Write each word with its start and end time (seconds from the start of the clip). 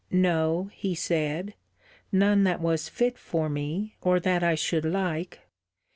No, 0.09 0.71
he 0.73 0.95
said: 0.95 1.53
none 2.11 2.43
that 2.43 2.59
was 2.59 2.89
fit 2.89 3.19
for 3.19 3.49
me, 3.49 3.97
or 4.01 4.19
that 4.19 4.43
I 4.43 4.55
should 4.55 4.83
like. 4.83 5.41